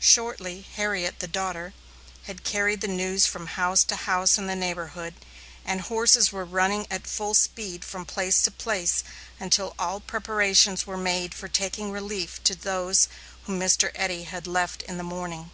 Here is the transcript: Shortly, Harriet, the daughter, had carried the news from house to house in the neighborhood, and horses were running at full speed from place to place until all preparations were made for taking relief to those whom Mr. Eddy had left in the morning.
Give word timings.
Shortly, 0.00 0.62
Harriet, 0.62 1.18
the 1.18 1.26
daughter, 1.28 1.74
had 2.22 2.44
carried 2.44 2.80
the 2.80 2.88
news 2.88 3.26
from 3.26 3.46
house 3.46 3.84
to 3.84 3.94
house 3.96 4.38
in 4.38 4.46
the 4.46 4.56
neighborhood, 4.56 5.12
and 5.66 5.82
horses 5.82 6.32
were 6.32 6.46
running 6.46 6.86
at 6.90 7.06
full 7.06 7.34
speed 7.34 7.84
from 7.84 8.06
place 8.06 8.40
to 8.44 8.50
place 8.50 9.04
until 9.38 9.74
all 9.78 10.00
preparations 10.00 10.86
were 10.86 10.96
made 10.96 11.34
for 11.34 11.46
taking 11.48 11.92
relief 11.92 12.42
to 12.44 12.54
those 12.54 13.06
whom 13.42 13.60
Mr. 13.60 13.90
Eddy 13.94 14.22
had 14.22 14.46
left 14.46 14.80
in 14.84 14.96
the 14.96 15.02
morning. 15.04 15.50